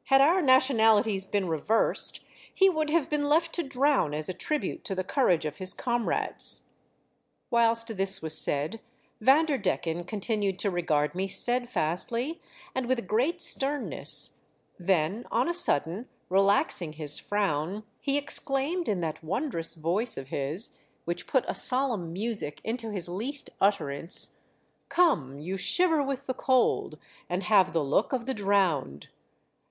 [0.10, 2.22] "Had our nation alities been reversed,
[2.54, 5.72] he would have been left to drown as a tribute to the courage of his
[5.72, 6.72] comrades."
[7.48, 7.66] WY ZVN AL VERDOMD.
[7.68, 8.80] §9 Whilst this was said,
[9.22, 12.38] Vanderdecken con tinued to regard me steadfastly
[12.74, 14.42] and with great sternness,
[14.78, 20.76] then on a sudden relaxing his frown, he exclaimed in that wondrous voice of his,
[21.06, 24.40] which put a solemn music into his least utterance:
[24.90, 26.98] "Come, you shiver with the cold,
[27.30, 29.08] and have the look of the drowned.